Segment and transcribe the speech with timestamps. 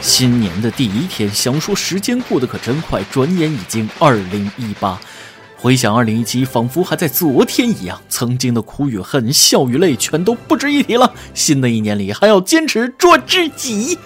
[0.00, 5.00] 新年的第一天，想说时间过得可真快，转眼已经二零一八。
[5.56, 11.10] 回想二零一七，仿佛还在昨天一样，曾经的苦与恨、笑与泪，全都不值一提了。
[11.32, 13.98] 新的一年里，还要坚持做自己。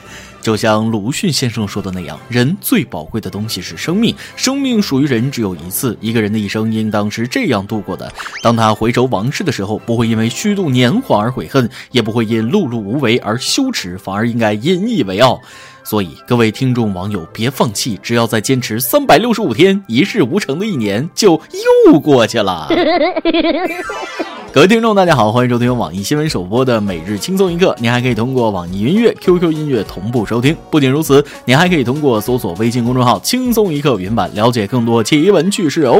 [0.49, 5.95] 就像鲁迅先生说的那样，人最宝贵的东西是生命，生命属于人只有一次。
[6.01, 8.11] 一个人的一生应当是这样度过的：
[8.43, 15.39] 当他回首往事的时候，不会因为虚度年华而悔恨，也不会因碌碌无为而羞耻，反而应该引以为傲。
[15.84, 21.38] 所以，各位听众网友，别放弃，只要再坚持三百六十五天，一事无成的一年就
[21.93, 22.69] 又过去了。
[24.59, 27.77] 各位听众，大家好，欢迎收听网易新闻首播的每日轻松一刻。
[27.79, 30.57] 您还可以通过网易云音乐、QQ 音乐同步收听。
[30.69, 35.99] 不仅如此，您还可以通过搜索微信公众号“轻松一刻”云版了解更多奇闻趣事哦。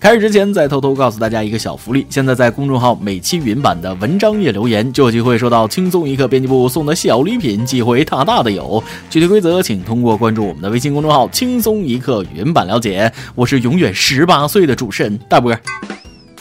[0.00, 8.82] 开始之前，再偷偷告诉大家一个小福利：现在在公众号每期云版的文章页留言，就有机会收到轻松一刻编辑部送的小礼品，机会大大的有。
[9.08, 13.12] 具体规则请通过关注我们的微信公众号“轻松一刻”云版了解。
[13.36, 15.56] 我是永远十八岁的主持人大波。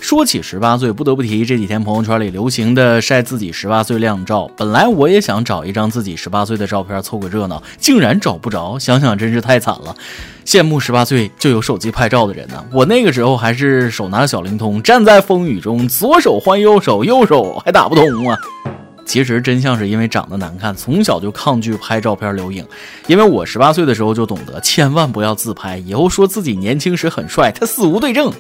[0.08, 4.50] 说起十八岁，不得不提这几天朋友圈里流行的晒自己十八岁靓照。
[4.56, 9.94] 本来我也想找一张自己十八岁的照片凑个热闹，竟然找不着，想想真是太惨了。
[10.46, 12.64] 羡慕十八岁就有手机拍照的人呢。
[12.72, 18.38] 我那个时候还是手拿小灵通，站在风雨中，左手换右手，右手还打不通啊。
[19.06, 22.66] 其实真相是因为长得难看，从小就抗拒拍照片留影。
[23.08, 28.32] 因为我十八岁的时候就懂得，千万不要自拍，以后说自己年轻时很帅，他死无对证。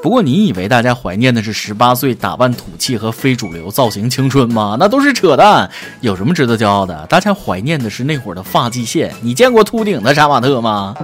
[0.00, 4.76] 不过你以为大家怀念的是十八岁打扮土气和非主流造型青春吗？
[4.78, 5.68] 那都是扯淡。
[6.00, 7.06] 有什么值得骄傲的？
[7.08, 9.12] 大家怀念的是那会儿的发际线。
[9.20, 10.94] 你见过秃顶的杀马特吗？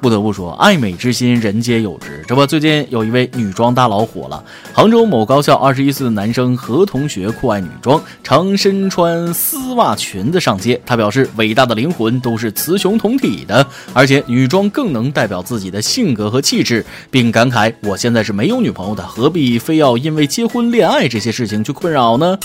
[0.00, 2.22] 不得不说，爱美之心，人皆有之。
[2.28, 4.42] 这不，最近有一位女装大佬火了。
[4.72, 10.80] 杭州某高校二十一岁的男生何同学酷爱女装，常身穿丝袜裙子上街。
[10.84, 22.38] 他表示，伟大的灵魂都是雌雄同体的，而且女装更能代表自己的性格和气质，并感慨：“我现在是没有女朋友的，何必非要因为结婚、恋爱这些事情去困扰呢？”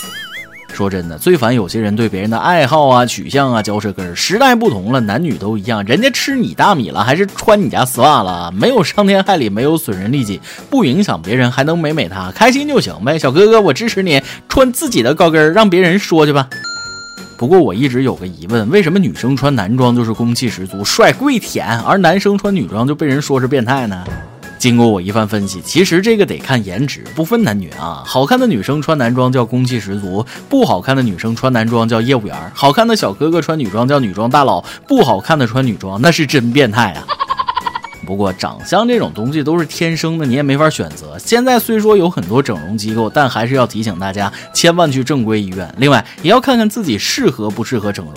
[0.72, 4.14] 说真的，最烦有些人对别人的爱好啊、取向啊嚼舌根儿。
[4.14, 8.50] 时代不同了，男女都一样，人家吃你大米了，还是穿你家丝袜了？
[8.52, 10.40] 没有伤天害理，没有损人利己，
[10.70, 13.18] 不影响别人，还能美美他，开心就行呗。
[13.18, 16.48] 小哥哥，我支持你，穿自己的高跟儿，让别人说去吧。
[17.36, 24.04] 不过我一直有个疑问，为什么女生穿男装就是攻气十足、帅贵舔，而男生穿女装就被人说是变态呢？
[24.62, 28.04] 经过我一番分析，其实这个得看颜值，不分男女啊。
[28.06, 32.52] 好看的女生穿男装叫攻气十足，不好看的女生穿男装叫业务员。
[32.54, 37.04] 好看的小哥哥穿女装叫女装大佬，不好看的穿女装那是真变态啊。
[38.06, 41.18] 不过长相这种东西都是天生的，你也没法选择。
[41.18, 45.74] 现在虽说有很多整容机构，但还是要提醒大家，千万去正规医院。
[45.78, 48.14] 另外，也要看看自己适合不适合整容。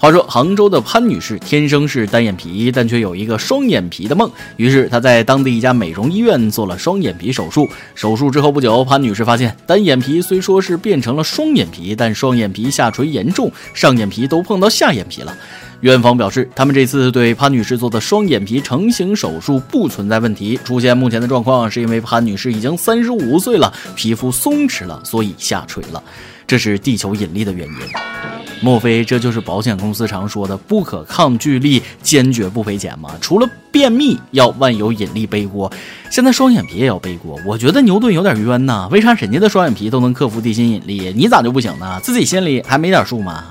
[0.00, 4.30] 话说，杭州的潘女士天生是单眼皮，但却有一个双眼皮的梦。
[4.56, 7.68] 于是她在当地一家美容医院做了双眼皮手术。
[7.94, 15.36] 手术之后不久，潘女士发现单眼皮虽说是变成了双眼皮，但双眼皮下垂严重，上眼皮都碰到下眼皮了。
[15.82, 20.58] 院方表示，他们这次对潘女士做的双眼皮成型手术不存在问题。
[20.64, 26.02] 出现目前的状况，是因为潘女士已经三十五岁了，皮肤松弛了，所以下垂了。
[26.46, 28.39] 这是地球引力的原因。
[28.62, 33.10] 莫非这就是保险公司常说的不可抗拒力坚决不赔钱吗？
[33.20, 35.70] 除了便秘要万有引力背锅，
[36.10, 37.38] 现在双眼皮也要背锅。
[37.46, 41.98] 我觉得牛顿有点冤呐，为啥人家的双眼皮都能克服地心引力，你咋就不行呢？
[42.02, 43.44] 自己心里还没点数吗？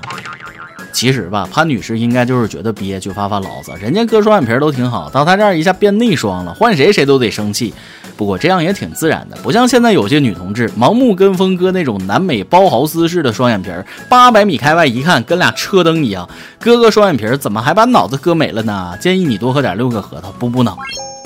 [0.92, 7.72] 其实吧，潘女士应该就是觉得憋屈发发牢骚，人家割双眼皮都挺好，到她这儿一下变内双了，换谁谁都得生气。
[8.20, 18.94] 不过这样也挺自然的，不像现在有些女同志盲目跟风割那种南美包豪斯式的双眼皮儿，八百米开外一看跟俩车灯一样，割个双眼皮儿怎么还把脑子割没了呢？
[19.00, 20.76] 建议你多喝点六个核桃补补脑，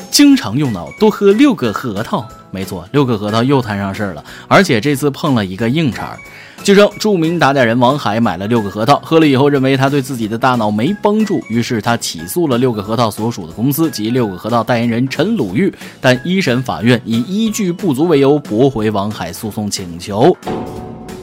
[0.09, 2.25] 经常用脑多喝六个核桃。
[2.53, 6.19] 没错，六个核桃又摊上事儿了，而且这次碰了一个硬茬儿。
[6.65, 15.71] 据称，著名打假人王海买了六个核桃，喝了以后认为他对自己的大脑没帮助，于是他起诉了六个核桃所属的公司及六个核桃代言人陈鲁豫，
[16.01, 20.35] 但一审法院以依据不足为由驳回王海诉讼请求。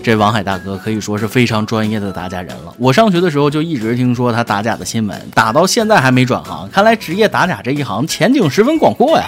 [0.03, 2.73] 这王海大哥可以说是非常专业的打假人了。
[2.77, 9.25] 我上学的时候就一直听说他打假的新闻，打到现在还没转行，看来职业打假这一行前景十分广阔呀。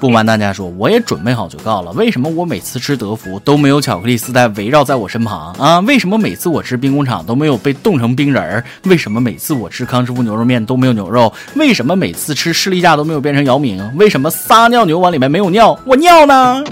[0.00, 1.90] 不瞒大家说，我也准备好就告了。
[1.92, 5.80] 为什么我每次吃德芙都没有巧克力丝带围绕在我身旁啊？
[5.80, 8.64] 为什么每次我吃兵工厂都没有被冻成冰人儿？
[8.84, 11.32] 为什么每次我吃康师傅牛肉面都没有牛肉？
[11.54, 13.82] 为什么每次吃士力架都没有变成姚明？
[13.96, 15.78] 为什么撒尿牛丸里面没有尿？
[15.84, 16.62] 我尿呢？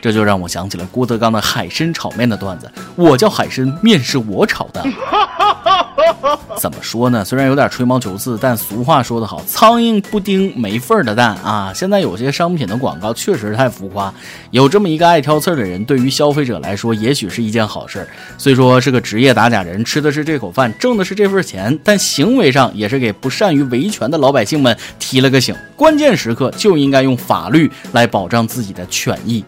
[0.00, 4.82] 这就让我想起了郭德纲的海参炒面的段子：我叫海参，面是我炒的。
[6.58, 7.24] 怎么说呢？
[7.24, 11.72] 虽然有点吹毛求疵，但俗话说得好，苍蝇不叮没缝儿的蛋啊！
[11.74, 14.12] 现在有些商品的广告确实太浮夸，
[14.50, 18.06] 有这么一个爱挑刺儿的人，对于消费者来说，也许是一件好事。
[18.36, 29.44] 虽说是个职业打假人，吃的是这口饭，挣的是这份钱，但行为上也是给不善于维权的老百姓们提了个醒：关键时刻就应该用法律来保障自己的权益。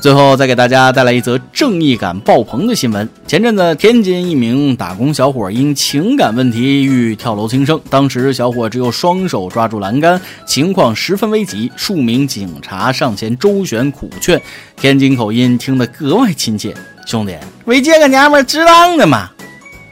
[0.00, 3.06] 最后再给大家带来一则正义感爆棚的新闻。
[3.26, 11.70] 前阵子，天津一名打工小伙因情感问题欲跳楼轻生，当时小伙只有双手抓住栏杆，情况十分危急。
[11.76, 14.40] 数名警察上前周旋苦劝，
[14.74, 16.74] 天津口音听得格外亲切
[17.06, 17.36] ：“兄弟，
[17.66, 19.28] 为这个娘们值当的嘛。”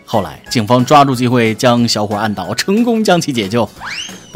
[0.07, 3.69] 后来，警方抓住机会将小伙按倒，成功将其解救。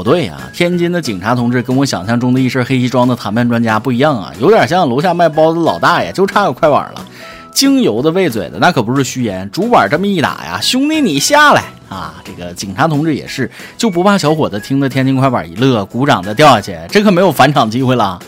[0.03, 7.07] 不对呀，天津的警察同志跟我想象中的一身黑西装的谈判专家不一样啊，有点像楼下卖包子老大爷，就差个快板了。
[7.53, 12.15] 精油的喂嘴的那可不是虚言，主板这么一打呀，兄弟你下来啊！
[12.25, 18.19] 这个警察同志也是，就不怕小伙子听得天津快板一乐，鼓掌的掉下去，这可没有返场机会了。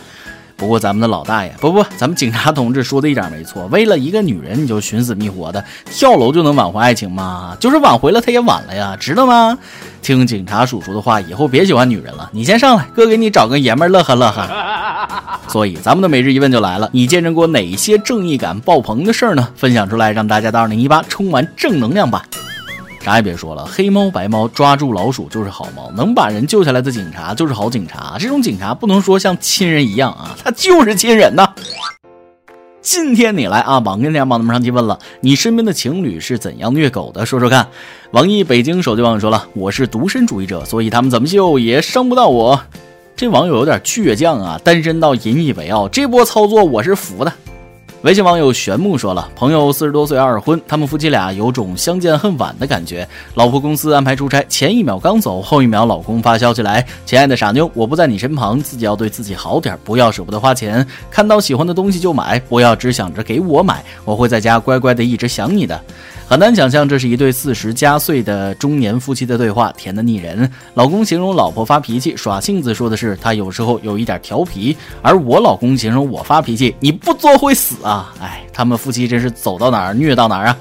[0.56, 3.67] 不过咱们的老大爷，不不，咱们警察同志说的一点没错。
[3.67, 7.56] 为了一个女人，你就寻死觅活的跳楼就能挽回爱情吗？
[7.59, 9.59] 就是挽回了，他也晚了呀，知道吗？
[10.01, 12.31] 听警察叔叔的话，以后别喜欢女人了。
[12.33, 14.49] 你先上来，哥给你找个爷们儿乐呵乐呵。
[15.49, 19.49] 所以咱们的每日一问就来了：你见证过哪些正义感爆棚的事儿呢？
[19.57, 22.25] 分享出来，让大家的二零一八充满正能量吧。
[23.05, 28.17] 啥也别说了，黑猫白猫抓住老鼠就是好猫，能把人救下来的警察就是好警察。
[28.19, 31.47] 这种警察不能说像亲人一样啊，他就是亲人呐。
[32.81, 37.27] 今天你来啊，网跟连网那么上去问了，你身边的情侣是怎样虐狗的？
[37.27, 37.69] 说说看。
[38.12, 42.59] 网易北京手机网友说了，我是独身主义者，所以他们怎么救也伤不到我。
[43.17, 47.33] 这网友有点倔强啊，单身到引以为傲，这波操作我是服的。
[48.05, 53.09] 微信网友玄木说了，朋友四十多岁二婚，他们夫妻俩有种相见恨晚的感觉。
[53.33, 65.81] 老婆公司安排出差，前一秒刚走，后一秒老公发消息来：“亲爱的傻妞，我不在你身旁，自己要对自己好点，不要舍不得花钱，看到喜欢的东西就买，不要只想着给我买，我会在家乖乖的一直想你的。”
[66.27, 70.50] 很难想象，这是一对四十加岁的中年夫妻的对话，甜得腻人。
[70.73, 77.94] 老公形容老婆发脾气耍性子，说的是他有时候有一点调皮；而我老公形容我发脾气，你不作会死啊！
[77.94, 80.58] 啊哎，他们夫妻真是走到哪儿虐到哪儿啊！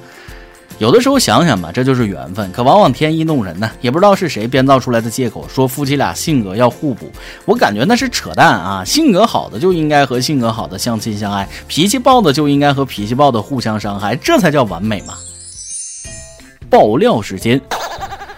[0.79, 3.69] 有的时候想想吧，这就是缘分，可往往天意弄人呢。
[3.81, 7.11] 也不知道是谁编造出来的借口，说夫妻俩性格要互补，
[7.45, 8.83] 我感觉那是扯淡啊！
[8.85, 15.15] 性格好的就应该和性格好的相亲相爱，脾气暴的就应该和脾气暴的互相伤害，这才叫完美嘛！
[16.69, 17.61] 爆料时间，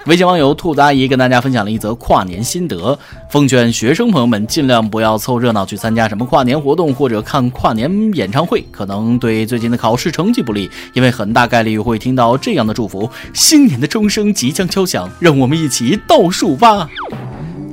[0.06, 2.98] 微信网友兔子阿姨跟大家分享了一则跨年心得，
[3.28, 16.88] 奉劝学生朋友们尽量不要凑热闹去参加什么跨年活动或者看跨年演唱会，可能对最近的考试成绩不利，因为很大概率会听到这样的祝福：新年的钟声即将敲响，让我们一起倒数吧！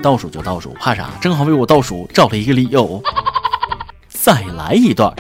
[0.03, 1.11] 倒数就倒数，怕啥？
[1.21, 3.03] 正好为我倒数找了一个理由。
[4.09, 5.15] 再来一段。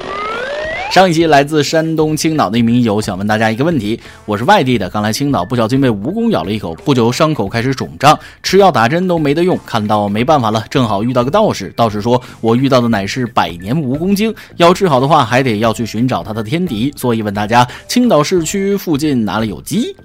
[0.93, 19.97] 上一期来自山东青岛的一名友想问大家一个问题：我是外地的，刚来青岛，不小心被蜈蚣咬了一口，不久伤口开始肿胀，吃药打针都没得用，看到没办法了，正好遇到个道士，道士说我遇到的乃是百年蜈蚣精，要治好的话还得要去寻找它的天敌，所以问大家青岛市区附近哪里有鸡？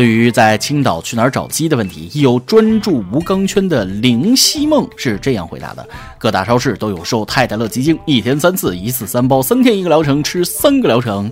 [0.00, 5.86] 对于在青岛去哪儿找鸡的问题，有专注吴刚圈的灵犀梦是这样回答的：
[6.16, 11.30] 各大超市都有售太太乐鸡精，一天三次，一次三包，三天一个疗程，吃三个疗程。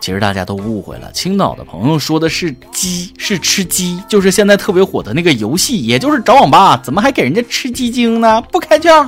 [0.00, 8.40] 其实大家都误会了，青岛的朋友说的是鸡，是吃鸡，就是现在特别火的那个游戏，也就是找网吧，怎么还给人家吃鸡精呢？
[8.50, 9.06] 不开窍。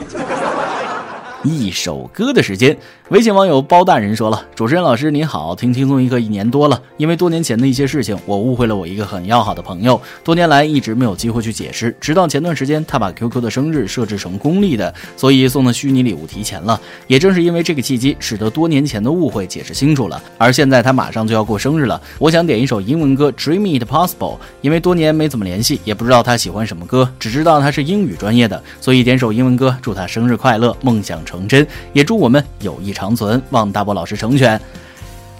[1.44, 2.76] 一首歌的时间，
[3.10, 16.80] 微信网友包大人说了：“主持人老师您好，听轻松一刻一年多了，因为多年前的一些事情，我误会了我一个很要好的朋友，多年来一直没有机会去解释，直到前段时间他把 QQ 的生日设置成公历的，所以送的虚拟礼物提前了。
[17.06, 20.20] 也正是因为这个契机，使得多年前的误会解释清楚了。
[20.38, 34.58] 而现在他马上就要过生日了，我想点一首英文歌《Dream It Possible》，因为多年没怎么联系，也不知道他喜欢什么歌，只知道他是英语专业的，所以点首英文歌，祝他生日快乐，梦想。”成真，也祝我们友谊长存，望大波老师成全。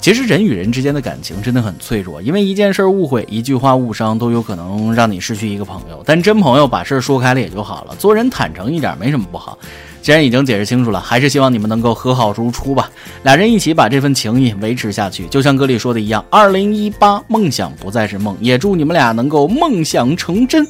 [0.00, 6.02] 其实人与人之间的感情真的很脆弱，因为一件事误会、一句话误伤，都有可能让你失去一个朋友。
[6.04, 9.58] 但真朋友把事儿说开了也就好了，做人坦诚一点没什么不好。
[10.00, 12.88] 既然已经解释清楚了，还是希望你们能够和好如初吧。
[13.24, 20.64] 俩人一起把这份情谊维持下去，就像歌里说的一样：二零一八，梦想不再是梦，也祝你们俩能够梦想成真。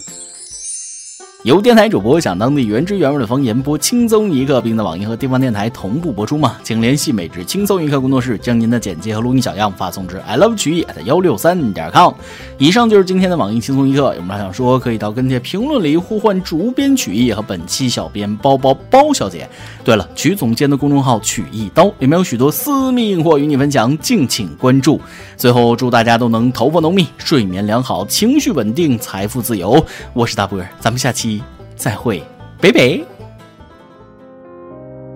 [1.44, 6.56] 由电台主播讲当地原汁原味的方言，播轻松一刻，并在网易和地方电台同步播出吗？
[6.64, 12.12] 请联系美职轻松一刻工作室，将您的简介和录音小样发送至 i love 曲艺 at 幺六三点 com。
[12.58, 19.48] 以上就是今天的网易轻松一刻，有什么想说，可以到跟帖评论里呼唤主编曲艺和本期小编包包包小姐。
[19.84, 25.00] 对了，曲总监的公众号曲一刀里面有许多私密硬货与你分享，敬请关注。
[25.36, 29.82] 最后，祝大家都能头发浓密，睡眠良好，情绪稳定，财富自由。
[30.12, 31.37] 我是大波儿，咱们下期。
[31.77, 32.23] 再会，
[32.59, 33.05] 北北。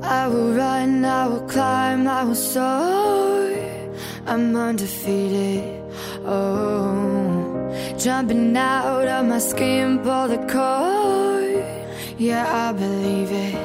[0.01, 3.49] I will run, I will climb, I will soar.
[4.25, 5.63] I'm undefeated.
[6.25, 11.63] Oh, jumping out of my skin, pull the cord.
[12.17, 13.55] Yeah, I believe it.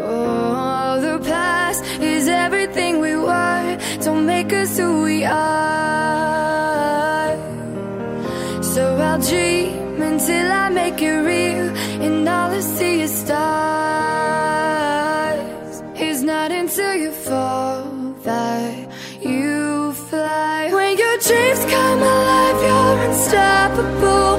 [0.00, 3.78] Oh, the past is everything we were.
[4.02, 5.36] Don't make us who we are.
[8.62, 11.72] So I'll dream until I make it real
[13.25, 14.63] stars.
[15.95, 17.83] It's not until you fall
[18.23, 18.89] that
[19.21, 20.69] you fly.
[20.77, 24.31] When your dreams come alive, you're unstoppable.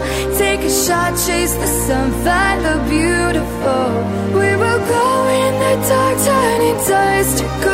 [0.43, 3.87] Take a shot, chase the sun, find the beautiful.
[4.39, 5.07] We will go
[5.43, 7.74] in the dark, turning dust to gold,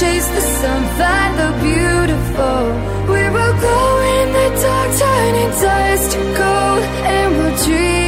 [0.00, 2.60] chase the sun, find the beautiful.
[3.12, 3.78] We will go
[4.14, 6.82] in the dark, turning dust to gold,
[7.14, 7.98] and we'll dream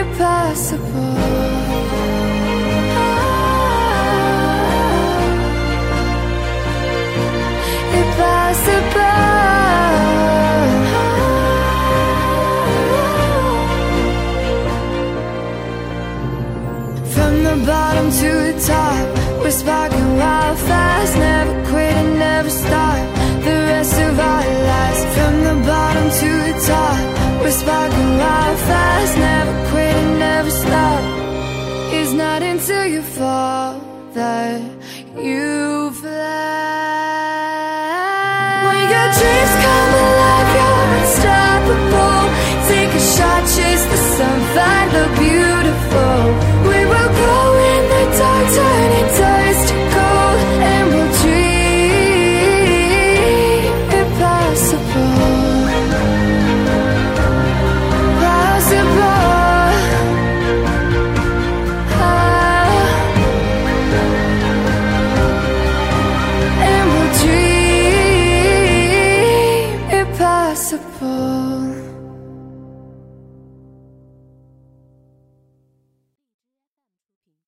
[0.00, 1.53] impossible.